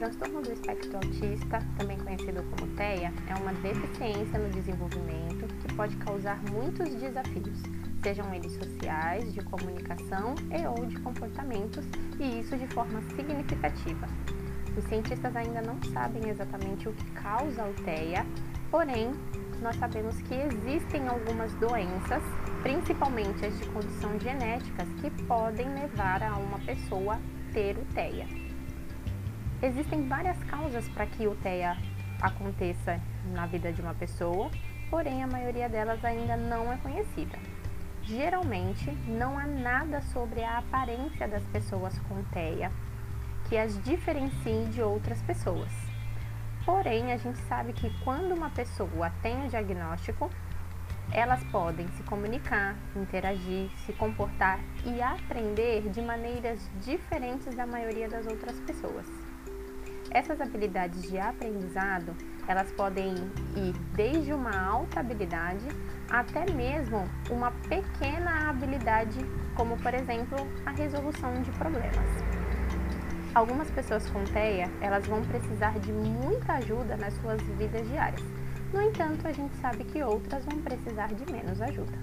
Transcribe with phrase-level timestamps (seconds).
[0.00, 5.94] transtorno do espectro autista, também conhecido como TEA, é uma deficiência no desenvolvimento que pode
[5.98, 7.60] causar muitos desafios,
[8.02, 11.84] sejam eles sociais, de comunicação e ou de comportamentos,
[12.18, 14.08] e isso de forma significativa.
[14.74, 18.24] Os cientistas ainda não sabem exatamente o que causa o TEA,
[18.70, 19.12] porém,
[19.60, 22.22] nós sabemos que existem algumas doenças,
[22.62, 27.18] principalmente as de condição genéticas, que podem levar a uma pessoa
[27.52, 28.49] ter o TEA.
[29.62, 31.76] Existem várias causas para que o TEA
[32.22, 34.50] aconteça na vida de uma pessoa,
[34.88, 37.38] porém a maioria delas ainda não é conhecida.
[38.02, 42.72] Geralmente, não há nada sobre a aparência das pessoas com TEA
[43.48, 45.70] que as diferencie de outras pessoas.
[46.64, 50.30] Porém, a gente sabe que quando uma pessoa tem o diagnóstico,
[51.12, 58.26] elas podem se comunicar, interagir, se comportar e aprender de maneiras diferentes da maioria das
[58.26, 59.06] outras pessoas.
[60.12, 62.16] Essas habilidades de aprendizado,
[62.48, 63.14] elas podem
[63.54, 65.66] ir desde uma alta habilidade
[66.10, 69.20] até mesmo uma pequena habilidade,
[69.54, 70.36] como por exemplo,
[70.66, 72.08] a resolução de problemas.
[73.32, 78.26] Algumas pessoas com TEA, elas vão precisar de muita ajuda nas suas vidas diárias.
[78.72, 81.98] No entanto, a gente sabe que outras vão precisar de menos ajuda.